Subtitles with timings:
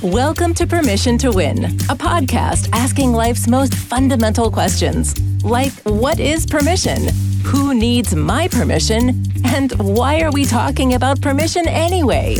[0.00, 5.20] Welcome to Permission to Win, a podcast asking life's most fundamental questions.
[5.42, 7.08] Like, what is permission?
[7.46, 9.24] Who needs my permission?
[9.44, 12.36] And why are we talking about permission anyway?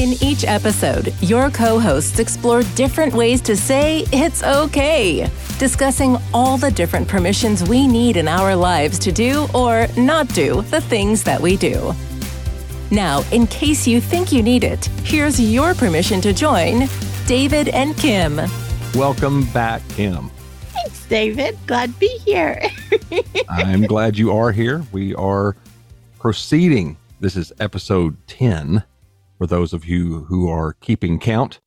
[0.00, 6.58] In each episode, your co hosts explore different ways to say it's okay, discussing all
[6.58, 11.22] the different permissions we need in our lives to do or not do the things
[11.22, 11.94] that we do.
[12.92, 16.88] Now, in case you think you need it, here's your permission to join
[17.24, 18.40] David and Kim.
[18.96, 20.28] Welcome back, Kim.
[20.72, 21.56] Thanks, David.
[21.68, 22.60] Glad to be here.
[23.48, 24.84] I'm glad you are here.
[24.90, 25.54] We are
[26.18, 26.96] proceeding.
[27.20, 28.82] This is episode 10
[29.38, 31.60] for those of you who are keeping count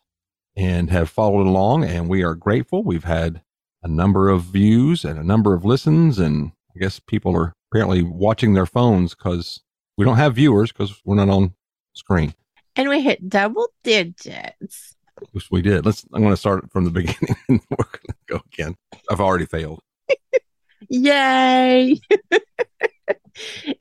[0.57, 1.85] and have followed along.
[1.85, 2.83] And we are grateful.
[2.83, 3.41] We've had
[3.81, 6.19] a number of views and a number of listens.
[6.19, 9.61] And I guess people are apparently watching their phones because
[9.97, 11.53] we don't have viewers because we're not on
[11.93, 12.33] screen.
[12.75, 14.95] And we hit double digits.
[15.31, 15.85] Which we did.
[15.85, 16.05] Let's.
[16.13, 17.35] I'm going to start from the beginning.
[17.47, 18.75] and we're going to go again.
[19.09, 19.81] I've already failed.
[20.89, 21.99] Yay!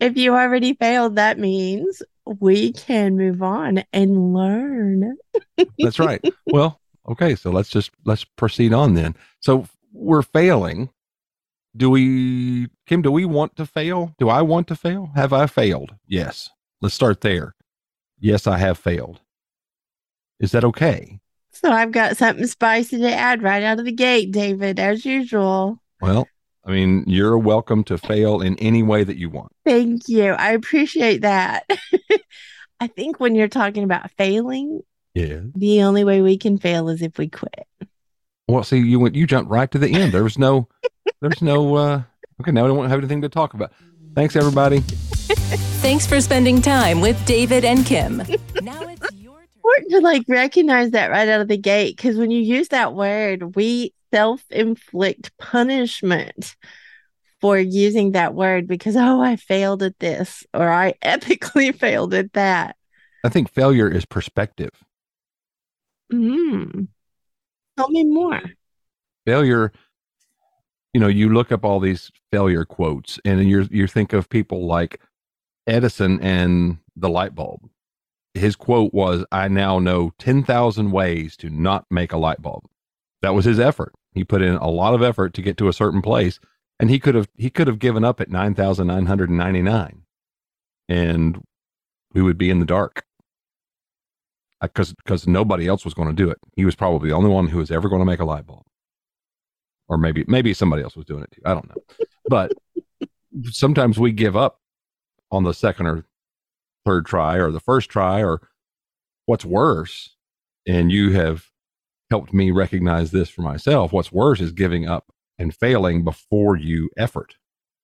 [0.00, 5.16] if you already failed, that means we can move on and learn.
[5.78, 6.22] That's right.
[6.46, 9.16] Well, okay, so let's just let's proceed on then.
[9.40, 10.90] So we're failing.
[11.76, 14.14] Do we Kim, do we want to fail?
[14.18, 15.10] Do I want to fail?
[15.14, 15.94] Have I failed?
[16.06, 16.50] Yes.
[16.80, 17.54] Let's start there.
[18.20, 19.20] Yes, I have failed.
[20.38, 21.20] Is that okay?
[21.52, 25.78] So I've got something spicy to add right out of the gate, David, as usual.
[26.00, 26.26] Well,
[26.64, 29.52] I mean, you're welcome to fail in any way that you want.
[29.64, 30.32] Thank you.
[30.32, 31.64] I appreciate that.
[32.80, 34.80] I think when you're talking about failing,
[35.14, 35.40] Yeah.
[35.54, 37.66] the only way we can fail is if we quit.
[38.53, 40.12] Well, see, you went you jumped right to the end.
[40.12, 40.69] There was no
[41.22, 42.03] there's no uh
[42.42, 43.72] okay, now we don't have anything to talk about.
[44.14, 44.81] Thanks everybody.
[45.81, 48.19] Thanks for spending time with David and Kim.
[48.61, 49.48] Now it's your turn.
[49.56, 52.92] important to like recognize that right out of the gate because when you use that
[52.92, 56.55] word, we self inflict punishment
[57.41, 62.35] for using that word because, oh, I failed at this or I epically failed at
[62.35, 62.77] that.
[63.24, 64.73] I think failure is perspective.
[66.12, 66.89] Mm.
[67.77, 68.40] Tell me more.
[69.27, 69.72] failure
[70.92, 74.66] you know you look up all these failure quotes and you you think of people
[74.66, 75.00] like
[75.66, 77.68] edison and the light bulb.
[78.34, 82.64] His quote was i now know 10,000 ways to not make a light bulb.
[83.22, 83.94] That was his effort.
[84.12, 86.40] He put in a lot of effort to get to a certain place
[86.78, 90.02] and he could have he could have given up at 9,999
[90.88, 91.42] and
[92.12, 93.05] we would be in the dark
[94.62, 96.39] because because nobody else was going to do it.
[96.56, 98.64] He was probably the only one who was ever going to make a light bulb,
[99.89, 101.42] or maybe maybe somebody else was doing it too.
[101.45, 101.83] I don't know,
[102.28, 102.52] but
[103.50, 104.61] sometimes we give up
[105.30, 106.05] on the second or
[106.84, 108.40] third try or the first try or
[109.27, 110.17] what's worse.
[110.67, 111.46] And you have
[112.11, 113.92] helped me recognize this for myself.
[113.92, 115.06] What's worse is giving up
[115.39, 117.36] and failing before you effort,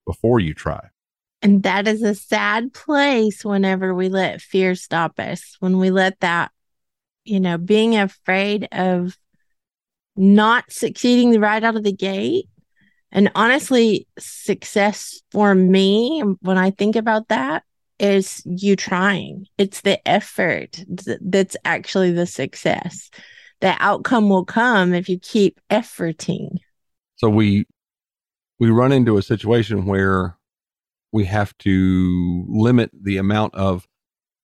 [0.07, 0.91] before you try.
[1.41, 6.21] And that is a sad place whenever we let fear stop us, when we let
[6.21, 6.53] that,
[7.25, 9.17] you know, being afraid of
[10.17, 12.49] not succeeding right out of the gate.
[13.11, 17.63] And honestly, success for me, when I think about that,
[17.99, 19.47] is you trying.
[19.57, 20.85] It's the effort
[21.21, 23.11] that's actually the success.
[23.61, 26.59] The outcome will come if you keep efforting.
[27.17, 27.67] So we
[28.61, 30.37] we run into a situation where
[31.13, 33.87] we have to limit the amount of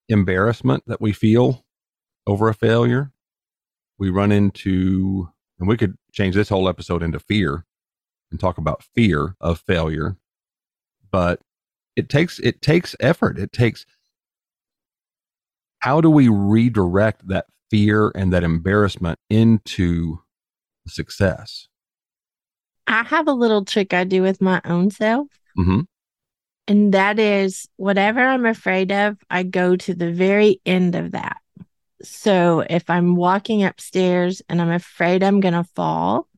[0.09, 1.64] embarrassment that we feel
[2.27, 3.13] over a failure.
[3.99, 7.65] We run into and we could change this whole episode into fear
[8.31, 10.17] and talk about fear of failure.
[11.11, 11.41] But
[11.97, 13.39] it takes it takes effort.
[13.39, 13.87] It takes
[15.79, 20.19] how do we redirect that fear and that embarrassment into
[20.87, 21.69] success?
[22.87, 25.29] I have a little trick I do with my own self.
[25.57, 25.81] hmm
[26.67, 31.39] And that is whatever I'm afraid of, I go to the very end of that.
[32.05, 36.29] So if I'm walking upstairs and I'm afraid I'm going to fall,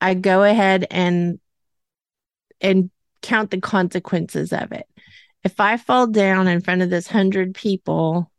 [0.00, 1.40] I go ahead and
[2.60, 2.90] and
[3.22, 4.86] count the consequences of it.
[5.44, 8.30] If I fall down in front of this 100 people,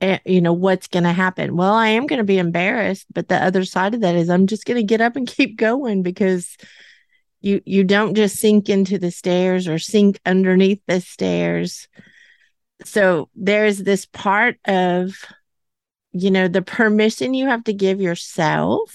[0.00, 1.56] eh, you know what's going to happen?
[1.56, 4.46] Well, I am going to be embarrassed, but the other side of that is I'm
[4.46, 6.56] just going to get up and keep going because
[7.40, 11.88] you you don't just sink into the stairs or sink underneath the stairs
[12.84, 15.14] so there's this part of
[16.12, 18.94] you know the permission you have to give yourself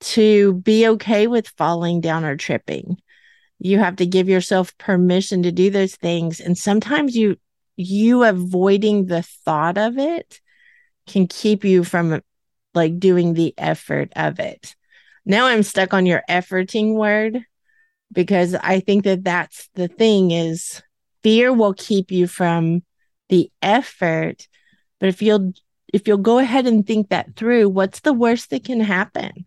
[0.00, 3.00] to be okay with falling down or tripping
[3.58, 7.36] you have to give yourself permission to do those things and sometimes you
[7.76, 10.40] you avoiding the thought of it
[11.06, 12.20] can keep you from
[12.74, 14.74] like doing the effort of it.
[15.24, 17.44] Now I'm stuck on your efforting word
[18.12, 20.82] because I think that that's the thing is
[21.22, 22.82] fear will keep you from
[23.28, 24.46] the effort.
[25.00, 25.52] But if you'll
[25.94, 29.46] if you'll go ahead and think that through, what's the worst that can happen?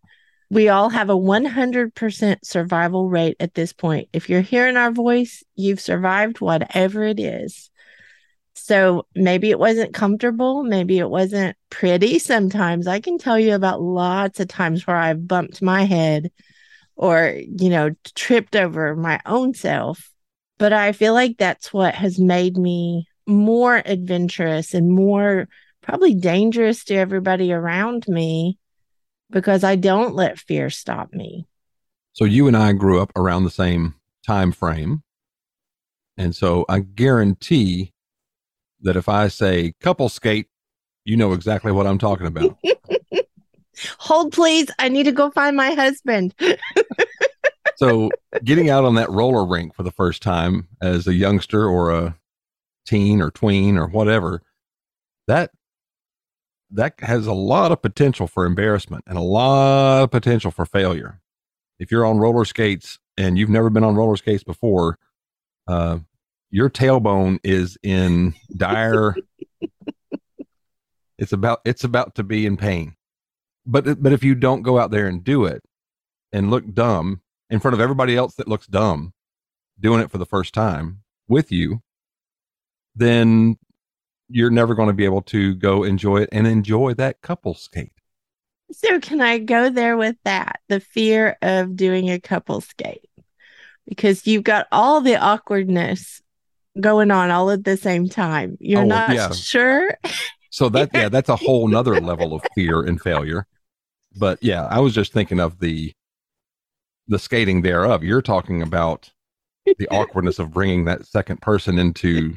[0.50, 4.08] We all have a 100% survival rate at this point.
[4.14, 7.70] If you're hearing our voice, you've survived whatever it is.
[8.54, 10.64] So maybe it wasn't comfortable.
[10.64, 12.18] Maybe it wasn't pretty.
[12.18, 16.32] Sometimes I can tell you about lots of times where I've bumped my head
[16.96, 20.10] or, you know, tripped over my own self.
[20.60, 25.50] But I feel like that's what has made me more adventurous and more
[25.88, 28.60] probably dangerous to everybody around me
[29.30, 31.48] because I don't let fear stop me.
[32.12, 33.96] So you and I grew up around the same
[34.26, 35.04] time frame.
[36.18, 37.94] And so I guarantee
[38.82, 40.48] that if I say couple skate,
[41.06, 42.58] you know exactly what I'm talking about.
[44.00, 44.70] Hold, please.
[44.80, 46.34] I need to go find my husband.
[47.78, 48.10] so,
[48.44, 52.18] getting out on that roller rink for the first time as a youngster or a
[52.86, 54.42] teen or tween or whatever,
[55.28, 55.52] that
[56.72, 61.22] that has a lot of potential for embarrassment and a lot of potential for failure.
[61.80, 64.98] If you're on roller skates and you've never been on roller skates before,
[65.68, 66.00] uh,
[66.50, 69.16] your tailbone is in dire
[71.18, 72.96] it's about it's about to be in pain
[73.66, 75.62] but but if you don't go out there and do it
[76.32, 79.14] and look dumb in front of everybody else that looks dumb
[79.80, 81.82] doing it for the first time with you
[82.96, 83.58] then
[84.30, 87.92] you're never going to be able to go enjoy it and enjoy that couple skate
[88.72, 93.10] so can i go there with that the fear of doing a couple skate
[93.88, 96.22] because you've got all the awkwardness
[96.80, 98.58] going on all at the same time.
[98.60, 99.32] You're oh, not yeah.
[99.32, 99.98] sure.
[100.50, 103.48] so that yeah, that's a whole nother level of fear and failure.
[104.16, 105.94] But yeah, I was just thinking of the
[107.08, 108.04] the skating thereof.
[108.04, 109.10] You're talking about
[109.66, 112.36] the awkwardness of bringing that second person into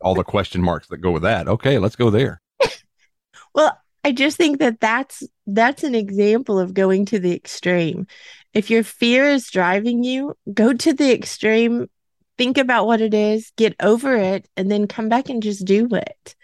[0.00, 1.48] all the question marks that go with that.
[1.48, 2.40] Okay, let's go there.
[3.54, 8.06] well, I just think that that's that's an example of going to the extreme.
[8.52, 11.88] If your fear is driving you, go to the extreme
[12.36, 15.88] think about what it is, get over it, and then come back and just do
[15.92, 16.34] it.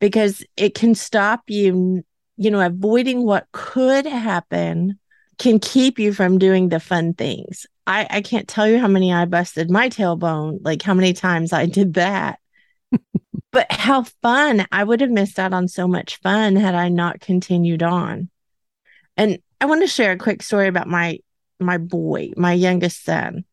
[0.00, 2.04] Because it can stop you,
[2.36, 4.98] you know, avoiding what could happen
[5.38, 7.66] can keep you from doing the fun things.
[7.86, 11.52] I, I can't tell you how many I busted my tailbone, like how many times
[11.52, 12.38] I did that.
[13.52, 14.66] but how fun.
[14.70, 18.30] I would have missed out on so much fun had I not continued on.
[19.16, 21.18] And I want to share a quick story about my
[21.60, 23.44] my boy, my youngest son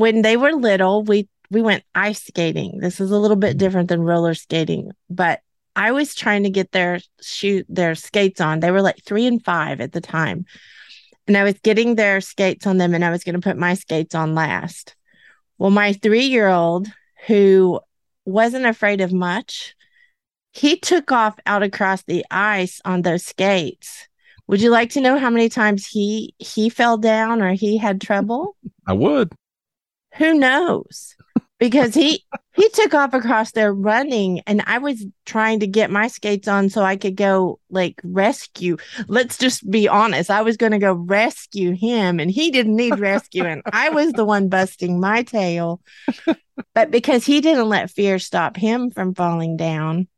[0.00, 2.78] when they were little, we we went ice skating.
[2.78, 5.40] This is a little bit different than roller skating, but
[5.76, 8.60] I was trying to get their shoot their skates on.
[8.60, 10.46] They were like three and five at the time.
[11.30, 13.74] And I was getting their skates on them and I was going to put my
[13.74, 14.96] skates on last.
[15.58, 16.88] Well, my three year old,
[17.28, 17.78] who
[18.24, 19.76] wasn't afraid of much,
[20.50, 24.08] he took off out across the ice on those skates.
[24.48, 28.00] Would you like to know how many times he he fell down or he had
[28.00, 28.56] trouble?
[28.88, 29.32] I would.
[30.14, 31.14] Who knows?
[31.60, 32.24] Because he
[32.54, 36.68] he took off across there running and I was trying to get my skates on
[36.68, 38.76] so I could go like rescue.
[39.06, 40.30] Let's just be honest.
[40.30, 43.62] I was going to go rescue him and he didn't need rescuing.
[43.72, 45.80] I was the one busting my tail.
[46.74, 50.08] But because he didn't let fear stop him from falling down,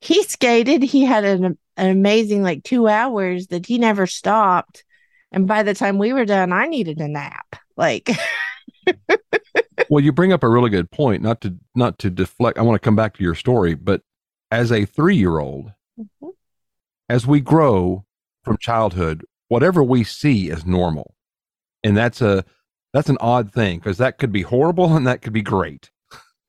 [0.00, 0.82] he skated.
[0.82, 4.84] He had an, an amazing like 2 hours that he never stopped.
[5.30, 7.56] And by the time we were done, I needed a nap.
[7.76, 8.10] Like
[9.90, 11.22] well, you bring up a really good point.
[11.22, 12.58] Not to not to deflect.
[12.58, 14.02] I want to come back to your story, but
[14.50, 16.28] as a three year old, mm-hmm.
[17.08, 18.04] as we grow
[18.44, 21.14] from childhood, whatever we see is normal,
[21.82, 22.44] and that's a
[22.92, 25.90] that's an odd thing because that could be horrible and that could be great.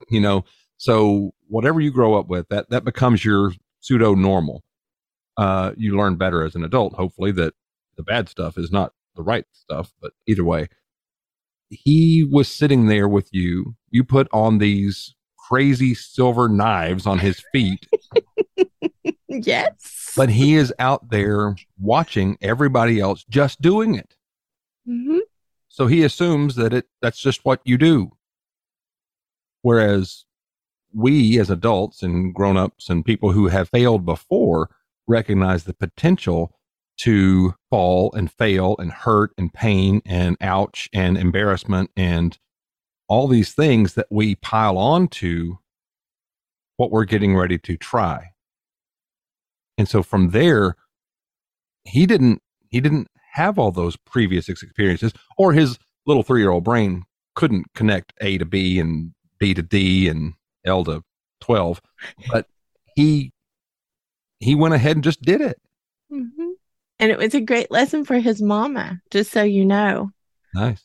[0.10, 0.44] you know,
[0.78, 4.64] so whatever you grow up with, that that becomes your pseudo normal.
[5.36, 7.54] Uh, you learn better as an adult, hopefully, that
[7.98, 9.92] the bad stuff is not the right stuff.
[10.02, 10.68] But either way,
[11.84, 13.76] he was sitting there with you.
[13.90, 17.88] You put on these crazy silver knives on his feet.
[19.28, 20.14] yes.
[20.16, 24.16] But he is out there watching everybody else just doing it.
[24.88, 25.20] Mm-hmm.
[25.68, 28.12] So he assumes that it that's just what you do.
[29.62, 30.26] Whereas
[30.94, 34.70] we as adults and grown-ups and people who have failed before
[35.08, 36.54] recognize the potential
[36.98, 42.38] to fall and fail and hurt and pain and ouch and embarrassment and
[43.08, 45.60] all these things that we pile on to
[46.78, 48.32] what we're getting ready to try.
[49.78, 50.76] And so from there,
[51.84, 56.64] he didn't he didn't have all those previous experiences, or his little three year old
[56.64, 57.04] brain
[57.36, 60.34] couldn't connect A to B and B to D and
[60.66, 61.04] L to
[61.42, 61.82] twelve.
[62.32, 62.48] But
[62.96, 63.32] he
[64.40, 65.58] he went ahead and just did it.
[67.04, 70.12] And it was a great lesson for his mama, just so you know.
[70.54, 70.82] Nice.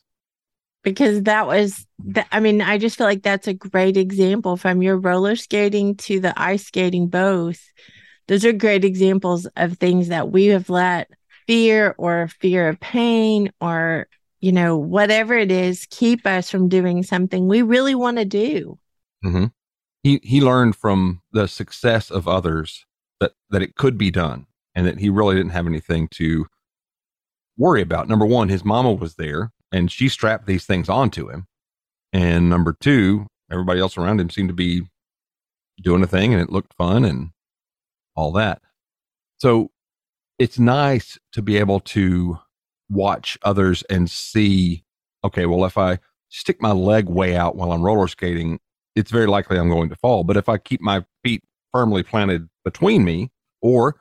[0.82, 4.82] Because that was, the, I mean, I just feel like that's a great example from
[4.82, 7.60] your roller skating to the ice skating, both.
[8.26, 11.08] Those are great examples of things that we have let
[11.46, 14.08] fear or fear of pain or,
[14.40, 18.76] you know, whatever it is, keep us from doing something we really want to do.
[19.24, 19.44] Mm-hmm.
[20.02, 22.86] He, he learned from the success of others
[23.20, 24.47] that, that it could be done
[24.78, 26.46] and that he really didn't have anything to
[27.56, 28.08] worry about.
[28.08, 31.48] Number one, his mama was there and she strapped these things onto him.
[32.12, 34.82] And number two, everybody else around him seemed to be
[35.82, 37.30] doing a thing and it looked fun and
[38.14, 38.62] all that.
[39.38, 39.72] So
[40.38, 42.38] it's nice to be able to
[42.88, 44.84] watch others and see,
[45.24, 48.60] okay, well, if I stick my leg way out while I'm roller skating,
[48.94, 50.22] it's very likely I'm going to fall.
[50.22, 51.42] But if I keep my feet
[51.72, 53.96] firmly planted between me, or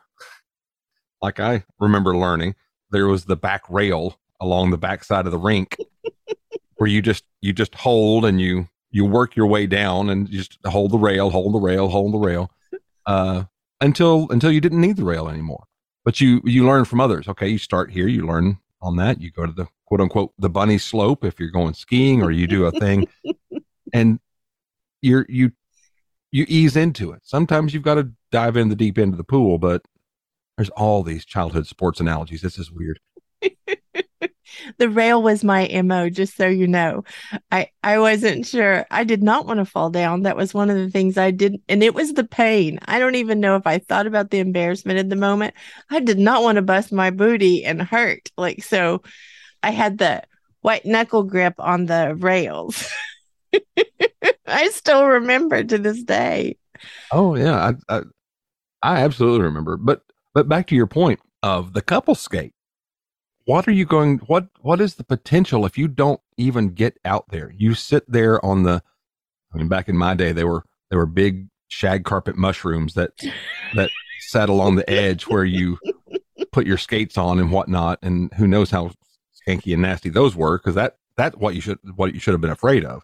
[1.28, 2.56] like I remember learning,
[2.90, 5.76] there was the back rail along the back side of the rink
[6.78, 10.58] where you just you just hold and you you work your way down and just
[10.66, 12.50] hold the rail, hold the rail, hold the rail,
[13.06, 13.44] uh,
[13.82, 15.66] until until you didn't need the rail anymore.
[16.06, 17.28] But you you learn from others.
[17.28, 19.20] Okay, you start here, you learn on that.
[19.20, 22.48] You go to the quote unquote the bunny slope if you're going skiing or you
[22.48, 23.10] do a thing,
[23.94, 24.22] and
[25.02, 25.52] you're you
[26.32, 27.20] you ease into it.
[27.26, 29.82] Sometimes you've got to dive in the deep end of the pool, but
[30.58, 32.42] there's all these childhood sports analogies.
[32.42, 33.00] This is weird.
[34.78, 37.04] the rail was my mo just so you know.
[37.52, 38.86] I i wasn't sure.
[38.90, 40.24] I did not want to fall down.
[40.24, 41.62] That was one of the things i didn't.
[41.70, 42.80] and it was the pain.
[42.86, 45.54] I don't even know if i thought about the embarrassment in the moment.
[45.92, 48.32] I did not want to bust my booty and hurt.
[48.36, 49.04] Like so
[49.62, 50.24] i had the
[50.62, 52.90] white knuckle grip on the rails.
[54.48, 56.58] I still remember to this day.
[57.12, 57.74] Oh yeah.
[57.90, 58.02] I, I
[58.82, 59.78] i absolutely remember.
[59.78, 60.02] But
[60.38, 62.54] but back to your point of the couple skate
[63.46, 67.26] what are you going what what is the potential if you don't even get out
[67.30, 67.52] there?
[67.58, 68.84] You sit there on the
[69.52, 73.14] i mean back in my day they were they were big shag carpet mushrooms that
[73.74, 73.90] that
[74.20, 75.80] sat along the edge where you
[76.52, 78.92] put your skates on and whatnot and who knows how
[79.42, 82.42] skanky and nasty those were because that that's what you should what you should have
[82.42, 83.02] been afraid of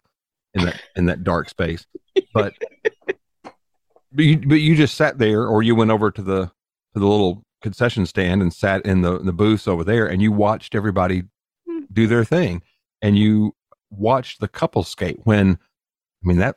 [0.54, 1.84] in that in that dark space.
[2.32, 2.54] But
[4.12, 6.52] but you, but you just sat there or you went over to the
[6.94, 10.30] to the little concession stand and sat in the the booths over there and you
[10.30, 11.22] watched everybody
[11.66, 11.84] hmm.
[11.92, 12.62] do their thing
[13.02, 13.54] and you
[13.90, 15.58] watched the couple skate when
[16.22, 16.56] i mean that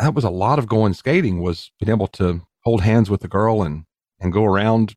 [0.00, 3.28] that was a lot of going skating was being able to hold hands with the
[3.28, 3.84] girl and
[4.20, 4.94] and go around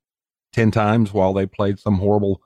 [0.53, 2.41] 10 times while they played some horrible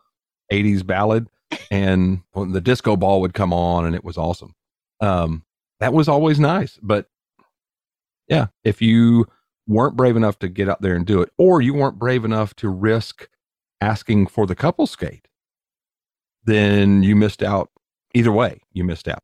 [0.51, 1.27] 80s ballad
[1.71, 4.53] and when the disco ball would come on and it was awesome
[4.99, 5.43] um
[5.79, 7.07] that was always nice but
[8.27, 9.25] yeah if you
[9.69, 12.55] weren't brave enough to get out there and do it, or you weren't brave enough
[12.55, 13.29] to risk
[13.79, 15.27] asking for the couple skate,
[16.43, 17.69] then you missed out.
[18.15, 19.23] Either way, you missed out.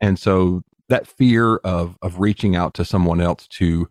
[0.00, 3.88] And so that fear of of reaching out to someone else to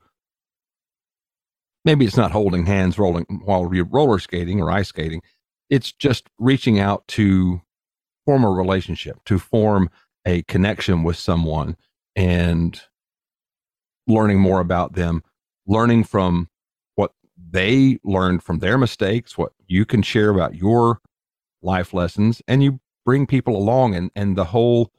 [1.84, 5.22] maybe it's not holding hands rolling while you're roller skating or ice skating.
[5.72, 7.62] It's just reaching out to
[8.26, 9.90] form a relationship, to form
[10.28, 11.76] a connection with someone
[12.16, 12.80] and
[14.08, 15.24] learning more about them
[15.68, 16.50] learning from
[16.96, 17.12] what
[17.52, 21.00] they learned from their mistakes, what you can share about your
[21.62, 24.92] life lessons, and you bring people along and, and the whole,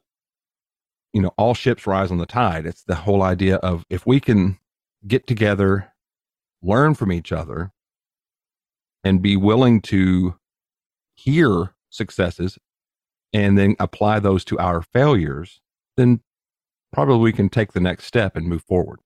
[1.12, 2.66] you know, all ships rise on the tide.
[2.66, 4.58] It's the whole idea of if we can
[5.06, 5.92] get together,
[6.62, 7.72] learn from each other,
[9.04, 10.36] and be willing to
[11.14, 12.58] hear successes
[13.32, 15.60] and then apply those to our failures,
[15.96, 16.20] then
[16.92, 19.00] probably we can take the next step and move forward.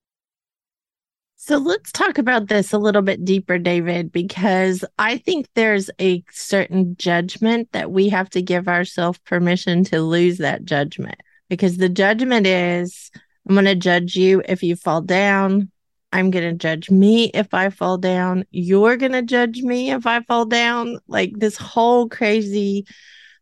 [1.43, 6.23] So let's talk about this a little bit deeper, David, because I think there's a
[6.31, 11.19] certain judgment that we have to give ourselves permission to lose that judgment.
[11.49, 13.11] Because the judgment is
[13.49, 15.71] I'm going to judge you if you fall down.
[16.13, 18.45] I'm going to judge me if I fall down.
[18.51, 20.99] You're going to judge me if I fall down.
[21.09, 22.87] Like this whole crazy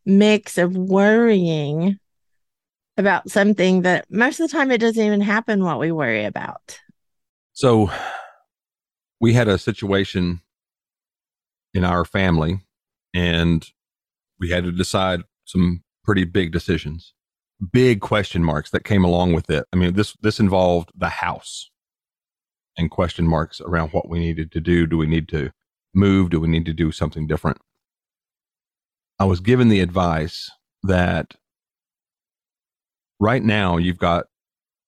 [0.07, 1.99] mix of worrying
[2.97, 6.79] about something that most of the time it doesn't even happen what we worry about.
[7.59, 7.91] So
[9.21, 10.41] we had a situation
[11.75, 12.61] in our family
[13.13, 13.67] and
[14.39, 17.13] we had to decide some pretty big decisions
[17.73, 21.71] big question marks that came along with it i mean this this involved the house
[22.77, 25.51] and question marks around what we needed to do do we need to
[25.95, 26.31] move?
[26.31, 27.59] Do we need to do something different?
[29.19, 30.51] I was given the advice
[30.85, 31.35] that
[33.19, 34.27] right now you've got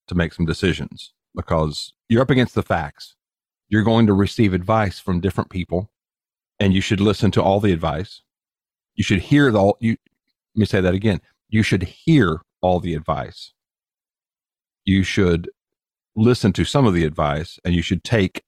[0.07, 3.15] to make some decisions because you're up against the facts.
[3.69, 5.91] You're going to receive advice from different people
[6.59, 8.21] and you should listen to all the advice.
[8.95, 9.97] You should hear the all you
[10.55, 11.21] let me say that again.
[11.49, 13.53] You should hear all the advice.
[14.85, 15.49] You should
[16.15, 18.43] listen to some of the advice and you should take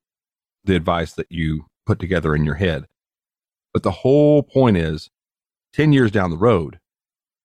[0.64, 2.86] the advice that you put together in your head.
[3.74, 5.10] But the whole point is
[5.74, 6.80] 10 years down the road,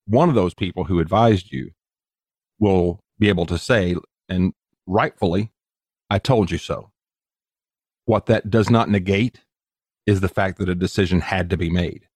[0.06, 1.70] one of those people who advised you
[2.58, 3.96] will be able to say,
[4.28, 4.52] and
[4.88, 5.52] rightfully,
[6.10, 6.90] I told you so.
[8.06, 9.42] What that does not negate
[10.06, 12.08] is the fact that a decision had to be made.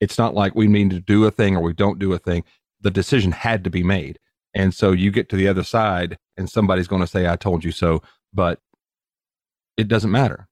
[0.00, 2.44] It's not like we mean to do a thing or we don't do a thing.
[2.80, 4.18] The decision had to be made.
[4.54, 7.64] And so you get to the other side and somebody's going to say, I told
[7.64, 8.02] you so,
[8.32, 8.58] but
[9.76, 10.48] it doesn't matter.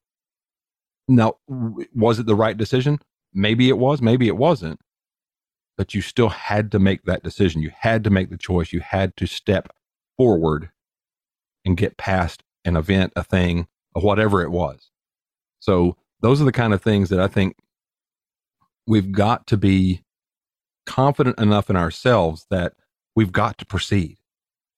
[1.07, 2.99] Now, was it the right decision?
[3.33, 4.79] Maybe it was, maybe it wasn't.
[5.77, 7.61] But you still had to make that decision.
[7.61, 8.71] You had to make the choice.
[8.71, 9.73] You had to step
[10.21, 10.69] forward
[11.65, 14.91] and get past an event, a thing, or whatever it was.
[15.59, 17.55] So those are the kind of things that I think
[18.85, 20.03] we've got to be
[20.85, 22.73] confident enough in ourselves that
[23.15, 24.19] we've got to proceed.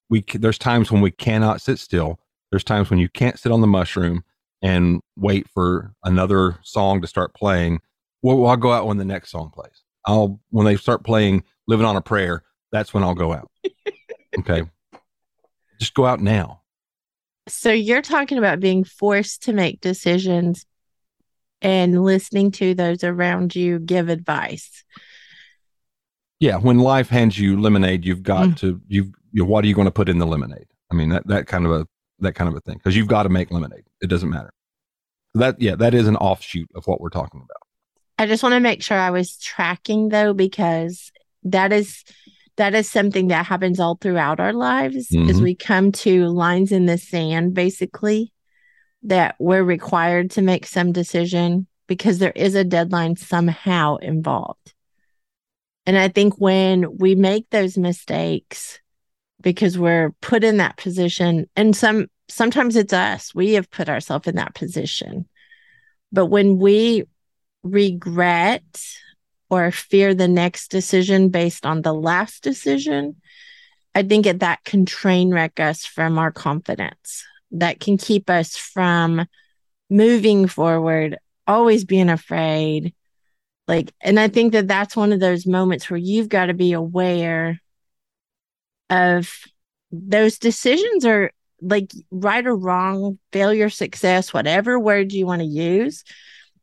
[0.09, 2.21] We there's times when we cannot sit still.
[2.49, 4.23] There's times when you can't sit on the mushroom
[4.61, 7.81] and wait for another song to start playing.
[8.21, 9.83] Well, I'll go out when the next song plays.
[10.05, 13.51] I'll when they start playing "Living on a Prayer." That's when I'll go out.
[14.39, 14.63] okay,
[15.83, 16.61] just go out now.
[17.47, 20.65] So you're talking about being forced to make decisions
[21.61, 24.83] and listening to those around you give advice.
[26.39, 28.57] Yeah, when life hands you lemonade, you've got mm.
[28.59, 30.67] to you, you what are you going to put in the lemonade?
[30.91, 31.87] I mean that that kind of a
[32.19, 33.83] that kind of a thing because you've got to make lemonade.
[34.01, 34.51] It doesn't matter.
[35.33, 37.61] That yeah, that is an offshoot of what we're talking about.
[38.17, 41.11] I just want to make sure I was tracking though because
[41.43, 42.03] that is
[42.57, 45.29] that is something that happens all throughout our lives mm-hmm.
[45.29, 48.31] as we come to lines in the sand basically
[49.03, 54.73] that we're required to make some decision because there is a deadline somehow involved.
[55.85, 58.79] And I think when we make those mistakes
[59.41, 64.27] because we're put in that position and some sometimes it's us, we have put ourselves
[64.27, 65.27] in that position.
[66.11, 67.03] But when we
[67.63, 68.63] regret
[69.53, 73.15] or fear the next decision based on the last decision,
[73.95, 78.57] I think that that can train wreck us from our confidence that can keep us
[78.57, 79.25] from
[79.89, 82.93] moving forward, always being afraid.
[83.67, 86.73] Like, and I think that that's one of those moments where you've got to be
[86.73, 87.61] aware
[88.89, 89.31] of
[89.91, 96.03] those decisions are like right or wrong, failure, success, whatever word you want to use,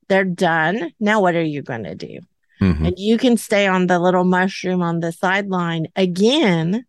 [0.09, 0.93] they're done.
[1.01, 2.19] Now, what are you going to do?
[2.61, 2.85] Mm-hmm.
[2.87, 6.85] And you can stay on the little mushroom on the sideline again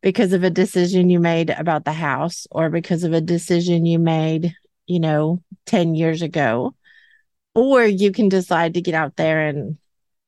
[0.00, 3.98] because of a decision you made about the house or because of a decision you
[3.98, 4.54] made,
[4.86, 6.74] you know, 10 years ago.
[7.54, 9.78] Or you can decide to get out there and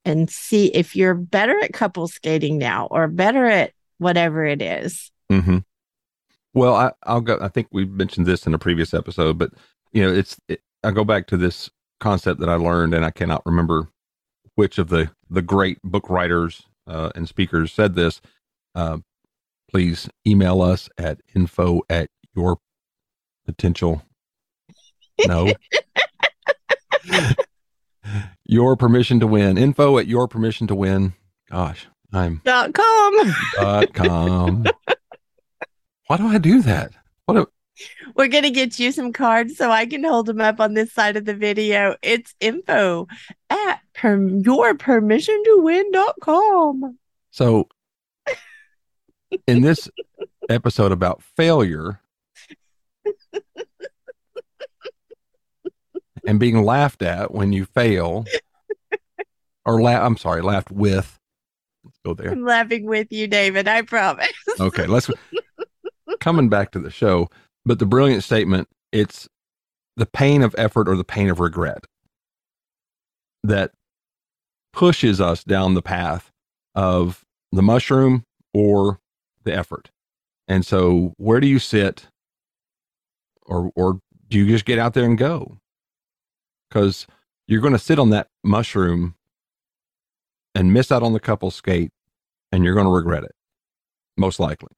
[0.04, 5.12] and see if you're better at couple skating now or better at whatever it is.
[5.30, 5.58] Mm-hmm.
[6.54, 7.38] Well, I, I'll go.
[7.40, 9.52] I think we mentioned this in a previous episode, but
[9.92, 10.36] you know, it's.
[10.48, 13.86] It, I go back to this concept that I learned, and I cannot remember
[14.54, 18.20] which of the the great book writers uh, and speakers said this.
[18.74, 18.98] Uh,
[19.70, 22.58] please email us at info at your
[23.46, 24.02] potential.
[25.26, 25.52] No.
[28.44, 29.58] your permission to win.
[29.58, 31.14] Info at your permission to win.
[31.50, 33.34] Gosh, I'm dot com.
[33.56, 34.64] dot com.
[36.06, 36.92] Why do I do that?
[37.26, 37.46] What a,
[38.20, 40.92] we're going to get you some cards so I can hold them up on this
[40.92, 41.96] side of the video.
[42.02, 43.08] It's info
[43.48, 46.98] at per- your permission to win.com.
[47.30, 47.66] So
[49.46, 49.88] in this
[50.50, 52.02] episode about failure
[56.26, 58.26] and being laughed at when you fail,
[59.64, 61.18] or la- I'm sorry, laughed with.
[61.84, 62.32] Let's go there.
[62.32, 63.66] I'm laughing with you, David.
[63.66, 64.28] I promise.
[64.60, 65.10] okay, let's
[66.20, 67.30] coming back to the show.
[67.64, 69.28] But the brilliant statement it's
[69.96, 71.84] the pain of effort or the pain of regret
[73.42, 73.72] that
[74.72, 76.30] pushes us down the path
[76.74, 78.98] of the mushroom or
[79.44, 79.90] the effort.
[80.48, 82.06] And so, where do you sit,
[83.46, 85.58] or or do you just get out there and go?
[86.68, 87.06] Because
[87.46, 89.14] you're going to sit on that mushroom
[90.54, 91.92] and miss out on the couple skate,
[92.50, 93.34] and you're going to regret it,
[94.16, 94.70] most likely.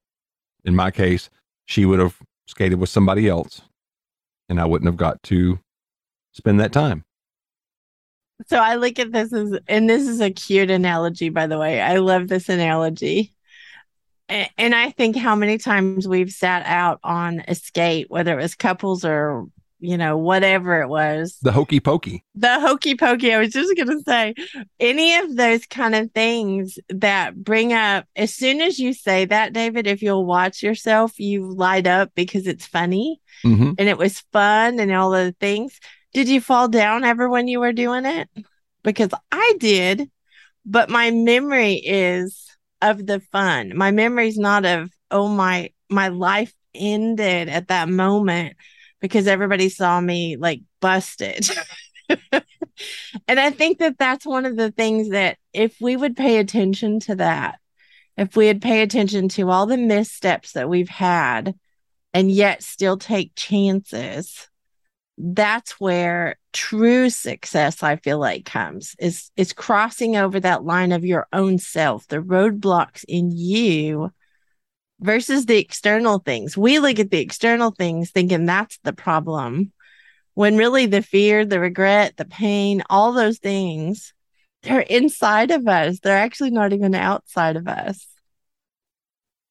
[0.65, 1.31] In my case,
[1.65, 3.63] she would have skated with somebody else,
[4.49, 5.59] and I wouldn't have got to
[6.33, 7.05] spend that time.
[8.49, 11.81] So I look at this as, and this is a cute analogy, by the way.
[11.81, 13.35] I love this analogy.
[14.29, 18.55] And I think how many times we've sat out on a skate, whether it was
[18.55, 19.47] couples or,
[19.83, 21.39] you know, whatever it was.
[21.43, 22.25] The hokey pokey.
[22.35, 23.35] The hokey pokey.
[23.35, 24.35] I was just going to say
[24.81, 29.53] any of those kind of things that bring up, as soon as you say that,
[29.53, 33.73] David, if you'll watch yourself, you light up because it's funny mm-hmm.
[33.77, 35.79] and it was fun and all the things
[36.13, 38.29] did you fall down ever when you were doing it?
[38.83, 40.11] Because I did,
[40.67, 42.49] but my memory is
[42.81, 43.73] of the fun.
[43.77, 48.57] My memory is not of, oh, my, my life ended at that moment
[49.03, 51.51] because everybody saw me like busted.
[53.29, 57.01] and I think that that's one of the things that if we would pay attention
[57.01, 57.59] to that,
[58.17, 61.55] if we would pay attention to all the missteps that we've had
[62.15, 64.49] and yet still take chances,
[65.19, 71.05] that's where true success i feel like comes is is crossing over that line of
[71.05, 74.11] your own self the roadblocks in you
[75.03, 79.73] versus the external things we look at the external things thinking that's the problem
[80.35, 84.15] when really the fear the regret the pain all those things
[84.63, 88.07] they're inside of us they're actually not even outside of us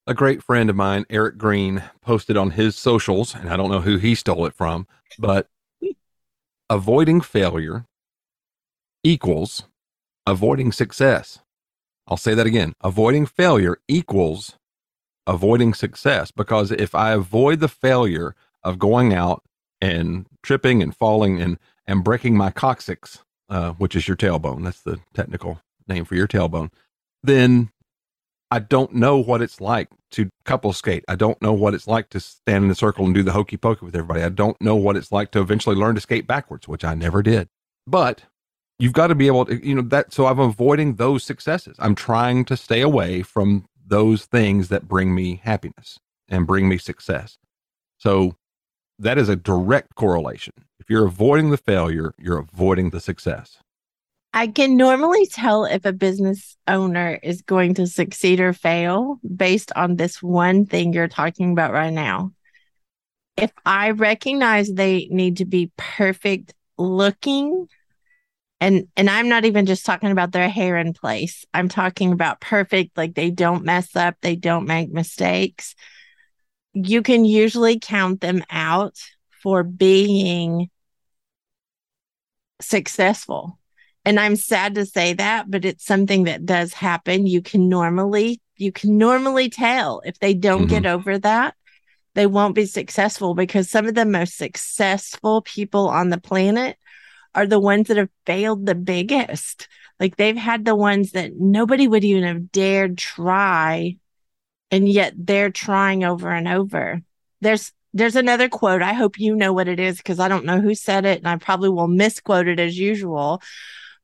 [0.08, 3.82] a great friend of mine, Eric Green, posted on his socials, and I don't know
[3.82, 4.88] who he stole it from,
[5.20, 5.48] but
[6.72, 7.86] avoiding failure
[9.04, 9.66] equals
[10.26, 11.40] avoiding success.
[12.08, 12.74] I'll say that again.
[12.82, 14.58] Avoiding failure equals
[15.28, 19.44] avoiding success because if I avoid the failure of going out
[19.80, 21.58] and tripping and falling and
[21.88, 26.28] and breaking my coccyx, uh, which is your tailbone, that's the technical name for your
[26.28, 26.72] tailbone,
[27.24, 27.72] then
[28.52, 31.06] I don't know what it's like to couple skate.
[31.08, 33.58] I don't know what it's like to stand in a circle and do the hokey
[33.58, 34.22] pokey with everybody.
[34.22, 37.24] I don't know what it's like to eventually learn to skate backwards, which I never
[37.24, 37.48] did.
[37.88, 38.24] But
[38.78, 40.14] you've got to be able to, you know, that.
[40.14, 41.78] So I'm avoiding those successes.
[41.80, 46.78] I'm trying to stay away from those things that bring me happiness and bring me
[46.78, 47.38] success.
[47.98, 48.36] So
[49.00, 50.54] that is a direct correlation.
[50.80, 53.60] If you're avoiding the failure, you're avoiding the success.
[54.34, 59.74] I can normally tell if a business owner is going to succeed or fail based
[59.76, 62.32] on this one thing you're talking about right now.
[63.36, 67.68] If I recognize they need to be perfect looking,
[68.62, 71.44] and and I'm not even just talking about their hair in place.
[71.54, 75.76] I'm talking about perfect, like they don't mess up, they don't make mistakes.
[76.74, 78.98] You can usually count them out
[79.42, 80.70] for being
[82.62, 83.58] successful
[84.06, 88.40] and i'm sad to say that but it's something that does happen you can normally
[88.56, 90.70] you can normally tell if they don't mm-hmm.
[90.70, 91.56] get over that
[92.14, 96.78] they won't be successful because some of the most successful people on the planet
[97.36, 99.68] are the ones that have failed the biggest
[100.00, 103.96] like they've had the ones that nobody would even have dared try
[104.70, 107.02] and yet they're trying over and over
[107.42, 110.60] there's there's another quote i hope you know what it is because i don't know
[110.60, 113.42] who said it and i probably will misquote it as usual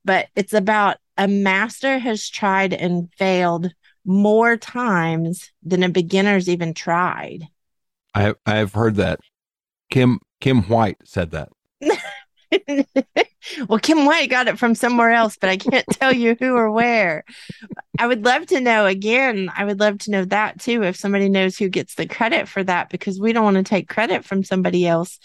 [0.05, 3.71] but it's about a master has tried and failed
[4.05, 7.47] more times than a beginner's even tried.
[8.15, 9.19] I I've heard that.
[9.91, 11.49] Kim Kim White said that.
[13.67, 16.71] well, Kim White got it from somewhere else, but I can't tell you who or
[16.71, 17.23] where.
[17.99, 19.51] I would love to know again.
[19.55, 20.83] I would love to know that too.
[20.83, 23.89] If somebody knows who gets the credit for that, because we don't want to take
[23.89, 25.19] credit from somebody else.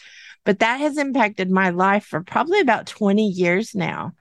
[0.44, 4.12] But that has impacted my life for probably about 20 years now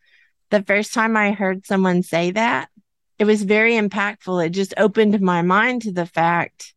[0.51, 2.69] the first time I heard someone say that,
[3.17, 4.45] it was very impactful.
[4.45, 6.73] It just opened my mind to the fact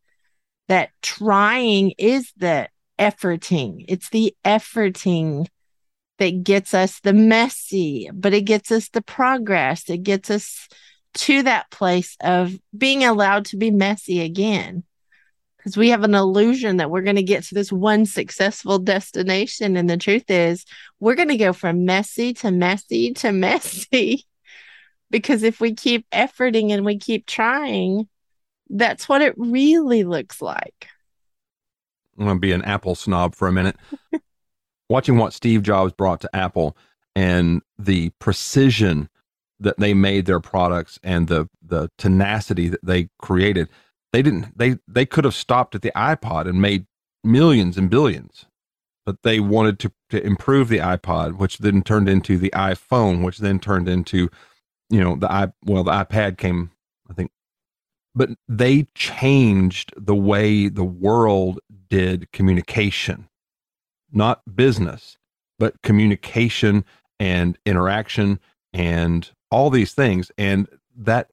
[0.67, 3.85] that trying is the efforting.
[3.87, 5.47] It's the efforting
[6.17, 9.89] that gets us the messy, but it gets us the progress.
[9.89, 10.67] It gets us
[11.15, 14.83] to that place of being allowed to be messy again
[15.65, 19.75] because we have an illusion that we're going to get to this one successful destination.
[19.75, 20.63] And the truth is,
[20.99, 24.25] we're going to go from messy to messy to messy.
[25.09, 28.07] because if we keep efforting and we keep trying,
[28.69, 30.87] that's what it really looks like.
[32.17, 33.75] I'm going to be an Apple snob for a minute.
[34.89, 36.77] Watching what Steve Jobs brought to Apple
[37.15, 39.09] and the precision
[39.59, 43.69] that they made their products and the the tenacity that they created
[44.11, 46.85] they didn't they they could have stopped at the iPod and made
[47.23, 48.45] millions and billions
[49.05, 53.37] but they wanted to, to improve the iPod, which then turned into the iPhone, which
[53.37, 54.29] then turned into,
[54.89, 56.71] you know, the i well, the iPad came,
[57.09, 57.31] I think,
[58.15, 63.29] but they changed the way the world did communication,
[64.15, 65.17] not business.
[65.59, 66.85] but communication
[67.19, 68.39] and interaction
[68.73, 70.31] and all these things.
[70.37, 71.29] And that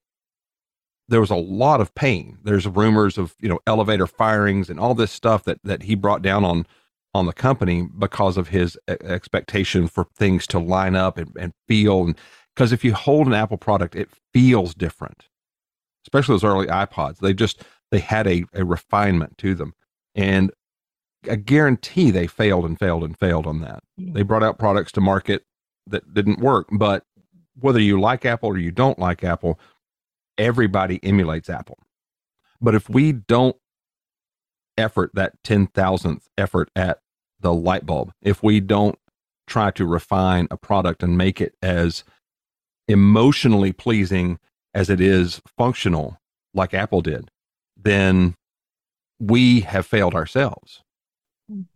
[1.09, 2.39] there was a lot of pain.
[2.45, 6.23] There's rumors of, you know, elevator firings and all this stuff that that he brought
[6.23, 6.67] down on
[7.15, 12.05] on the company because of his expectation for things to line up and, and feel
[12.05, 12.19] and
[12.57, 15.29] because if you hold an Apple product, it feels different.
[16.07, 17.19] Especially those early iPods.
[17.19, 19.75] They just they had a, a refinement to them.
[20.15, 20.53] And
[21.31, 23.83] I guarantee they failed and failed and failed on that.
[23.97, 25.45] They brought out products to market
[25.87, 26.69] that didn't work.
[26.73, 27.05] But
[27.61, 29.59] whether you like Apple or you don't like Apple,
[30.39, 31.79] everybody emulates Apple.
[32.61, 33.57] But if we don't
[34.79, 37.01] effort that 10,000th effort at
[37.41, 38.99] the light bulb, if we don't
[39.47, 42.05] try to refine a product and make it as
[42.89, 44.39] emotionally pleasing
[44.75, 46.19] as it is functional,
[46.55, 47.31] like Apple did,
[47.77, 48.35] then
[49.21, 50.82] we have failed ourselves.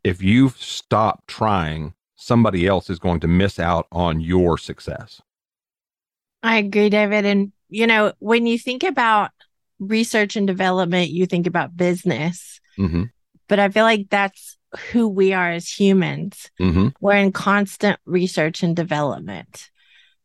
[0.04, 5.20] If you stop trying, somebody else is going to miss out on your success.
[6.42, 7.24] I agree, David.
[7.24, 9.30] And, you know, when you think about
[9.78, 12.60] research and development, you think about business.
[12.78, 13.04] Mm-hmm.
[13.48, 14.56] But I feel like that's
[14.90, 16.50] who we are as humans.
[16.60, 16.88] Mm-hmm.
[17.00, 19.70] We're in constant research and development.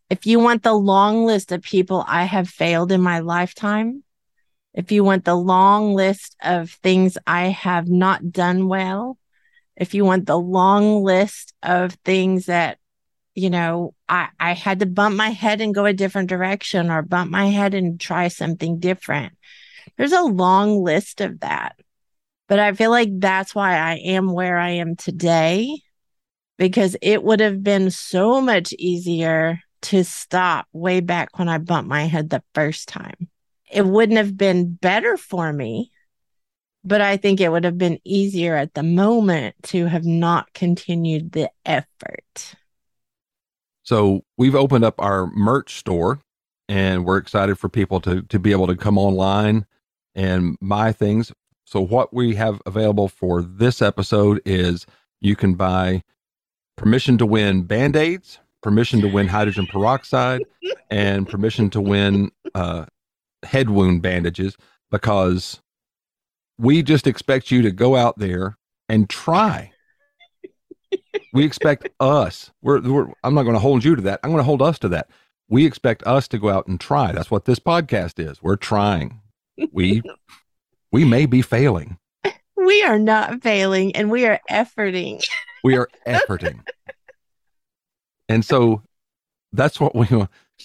[0.09, 4.03] If you want the long list of people I have failed in my lifetime,
[4.73, 9.17] if you want the long list of things I have not done well,
[9.81, 12.77] if you want the long list of things that
[13.33, 17.01] you know, I, I had to bump my head and go a different direction or
[17.01, 19.33] bump my head and try something different.
[19.97, 21.77] There's a long list of that.
[22.47, 25.79] But I feel like that's why I am where I am today
[26.57, 31.89] because it would have been so much easier to stop way back when I bumped
[31.89, 33.29] my head the first time.
[33.71, 35.91] It wouldn't have been better for me,
[36.83, 41.31] but I think it would have been easier at the moment to have not continued
[41.31, 42.55] the effort.
[43.83, 46.19] So we've opened up our merch store
[46.69, 49.65] and we're excited for people to, to be able to come online
[50.15, 51.31] and buy things.
[51.65, 54.85] So what we have available for this episode is
[55.19, 56.03] you can buy
[56.77, 60.41] permission to win band-aids, permission to win hydrogen peroxide,
[60.89, 62.85] and permission to win uh,
[63.43, 64.57] head wound bandages
[64.89, 65.61] because
[66.61, 69.71] we just expect you to go out there and try
[71.33, 72.51] we expect us.
[72.61, 74.19] We're, we're I'm not going to hold you to that.
[74.23, 75.09] I'm going to hold us to that.
[75.49, 77.11] We expect us to go out and try.
[77.11, 78.41] That's what this podcast is.
[78.41, 79.19] We're trying.
[79.71, 80.01] We
[80.91, 81.97] we may be failing.
[82.55, 85.21] We are not failing, and we are efforting.
[85.63, 86.65] we are efforting,
[88.29, 88.81] and so
[89.51, 90.07] that's what we.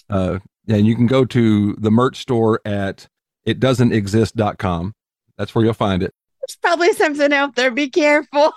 [0.09, 3.09] Uh, and you can go to the merch store at
[3.46, 4.92] itdoesn'texist.com.
[5.38, 6.12] That's where you'll find it.
[6.40, 7.70] There's probably something out there.
[7.70, 8.53] Be careful.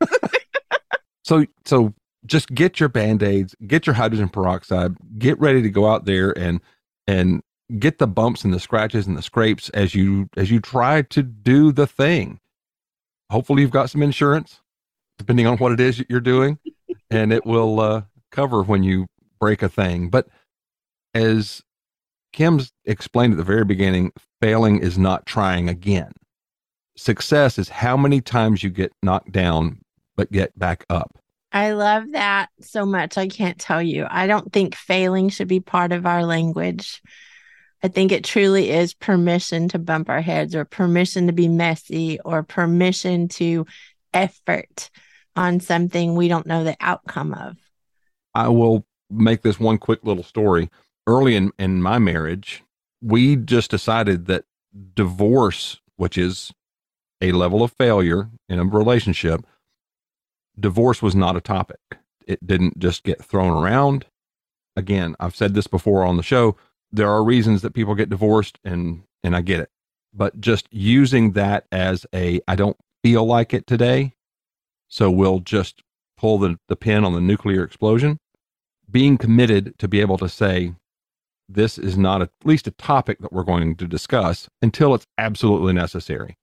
[1.24, 1.94] So so
[2.26, 6.62] just get your band-aids, get your hydrogen peroxide, get ready to go out there and
[7.08, 7.42] and
[7.80, 11.24] get the bumps and the scratches and the scrapes as you as you try to
[11.24, 12.40] do the thing.
[13.30, 14.62] Hopefully you've got some insurance
[15.18, 16.58] depending on what it is you're doing
[17.12, 19.06] and it will uh, cover when you
[19.40, 20.10] break a thing.
[20.10, 20.28] But
[21.14, 21.62] as
[22.34, 26.12] Kim's explained at the very beginning, failing is not trying again.
[26.98, 29.80] Success is how many times you get knocked down
[30.16, 31.18] but get back up.
[31.54, 33.18] I love that so much.
[33.18, 34.08] I can't tell you.
[34.10, 37.02] I don't think failing should be part of our language.
[37.84, 42.20] I think it truly is permission to bump our heads or permission to be messy
[42.20, 43.66] or permission to
[44.14, 44.90] effort
[45.36, 47.58] on something we don't know the outcome of.
[48.36, 50.70] I will make this one quick little story.
[51.08, 52.64] Early in, in my marriage,
[53.02, 54.46] we just decided that
[54.94, 56.54] divorce, which is
[57.22, 59.46] a level of failure in a relationship,
[60.60, 61.80] divorce was not a topic.
[62.28, 64.06] It didn't just get thrown around.
[64.76, 66.56] Again, I've said this before on the show.
[66.92, 69.70] There are reasons that people get divorced and and I get it.
[70.14, 74.14] But just using that as a I don't feel like it today,
[74.88, 75.84] so we'll just
[76.18, 78.20] pull the, the pin on the nuclear explosion.
[78.90, 80.74] Being committed to be able to say
[81.54, 85.74] this is not at least a topic that we're going to discuss until it's absolutely
[85.74, 86.38] necessary.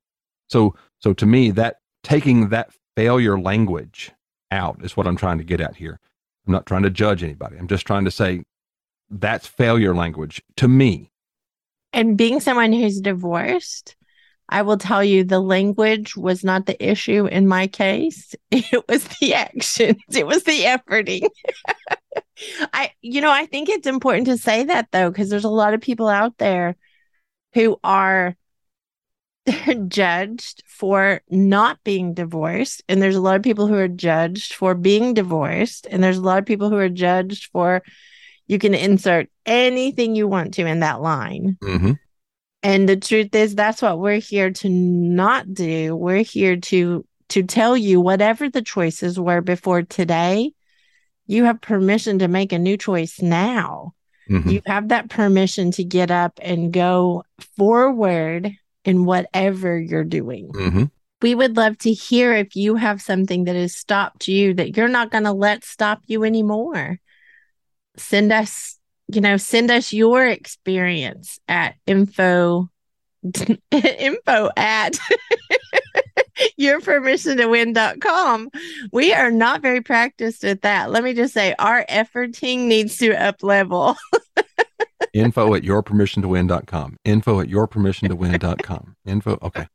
[0.48, 4.12] So so to me that taking that failure language
[4.50, 6.00] out is what I'm trying to get at here.
[6.46, 7.56] I'm not trying to judge anybody.
[7.56, 8.42] I'm just trying to say
[9.10, 11.10] that's failure language to me.
[11.92, 13.96] And being someone who's divorced,
[14.48, 18.34] I will tell you the language was not the issue in my case.
[18.50, 21.28] It was the actions, it was the efforting.
[22.72, 25.74] I, you know, I think it's important to say that though, because there's a lot
[25.74, 26.76] of people out there
[27.54, 28.36] who are
[29.88, 34.74] judged for not being divorced and there's a lot of people who are judged for
[34.74, 37.82] being divorced and there's a lot of people who are judged for
[38.46, 41.92] you can insert anything you want to in that line Mm-hmm.
[42.62, 47.42] and the truth is that's what we're here to not do we're here to to
[47.42, 50.52] tell you whatever the choices were before today
[51.28, 53.94] you have permission to make a new choice now
[54.30, 54.50] Mm-hmm.
[54.50, 57.24] you have that permission to get up and go
[57.56, 58.52] forward
[58.84, 60.50] in whatever you're doing.
[60.52, 60.84] Mm-hmm.
[61.22, 64.86] We would love to hear if you have something that has stopped you that you're
[64.86, 67.00] not going to let stop you anymore.
[67.96, 72.68] Send us, you know, send us your experience at info
[73.70, 74.98] info at
[76.56, 78.50] your permission to win.com.
[78.92, 80.90] We are not very practiced at that.
[80.90, 83.96] Let me just say our efforting needs to up level.
[85.14, 86.98] Info at yourpermissiontowin.com.
[87.04, 88.96] Info at yourpermissiontowin.com.
[89.06, 89.38] Info.
[89.42, 89.66] Okay.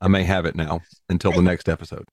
[0.00, 2.04] I may have it now until the next episode.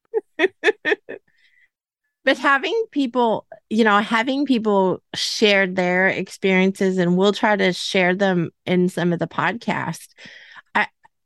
[2.26, 8.14] but having people you know having people share their experiences and we'll try to share
[8.14, 10.10] them in some of the podcast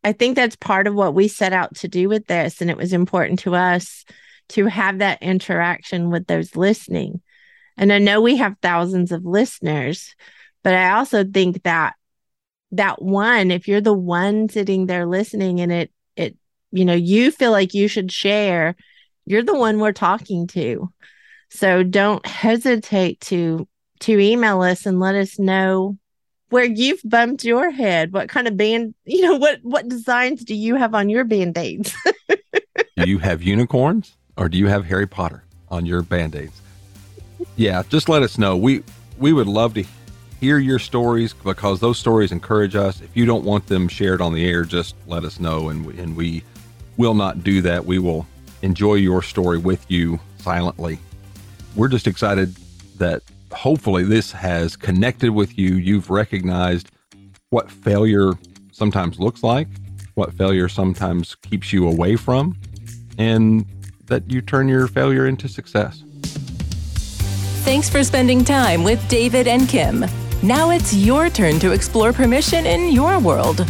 [0.03, 2.77] i think that's part of what we set out to do with this and it
[2.77, 4.05] was important to us
[4.49, 7.21] to have that interaction with those listening.
[7.77, 10.15] And i know we have thousands of listeners
[10.63, 11.93] but i also think that
[12.71, 16.37] that one if you're the one sitting there listening and it it
[16.71, 18.75] you know you feel like you should share
[19.25, 20.91] you're the one we're talking to.
[21.49, 23.67] So don't hesitate to
[24.01, 25.97] to email us and let us know
[26.53, 30.55] where you've bumped your head what kind of band you know what what designs do
[30.55, 31.95] you have on your band-aids
[32.95, 36.61] Do you have unicorns or do you have Harry Potter on your band-aids?
[37.55, 38.55] Yeah, just let us know.
[38.55, 38.83] We
[39.17, 39.83] we would love to
[40.39, 43.01] hear your stories because those stories encourage us.
[43.01, 45.99] If you don't want them shared on the air, just let us know and we,
[45.99, 46.43] and we
[46.97, 47.85] will not do that.
[47.85, 48.27] We will
[48.61, 50.99] enjoy your story with you silently.
[51.75, 52.55] We're just excited
[52.97, 55.75] that hopefully this has connected with you.
[55.75, 56.91] You've recognized
[57.49, 58.33] what failure
[58.71, 59.67] sometimes looks like,
[60.15, 62.57] what failure sometimes keeps you away from,
[63.17, 63.65] and
[64.05, 66.03] that you turn your failure into success.
[67.63, 70.05] Thanks for spending time with David and Kim.
[70.41, 73.65] Now it's your turn to explore permission in your world.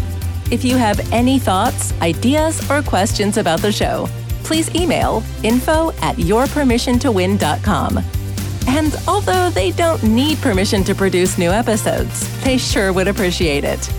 [0.50, 4.08] If you have any thoughts, ideas, or questions about the show,
[4.44, 8.23] please email info at yourpermissiontowin.com.
[8.68, 13.90] And although they don't need permission to produce new episodes, they sure would appreciate it.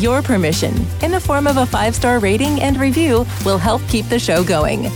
[0.00, 4.06] Your permission, in the form of a five star rating and review, will help keep
[4.06, 4.90] the show going.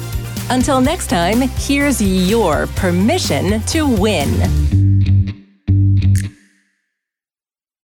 [0.50, 4.79] Until next time, here's your permission to win.